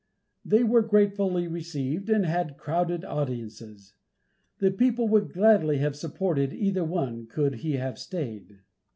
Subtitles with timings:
[0.43, 3.93] They were gratefully received, and had crowded audiences.
[4.57, 8.61] The people would gladly have supported either one could he have stayed.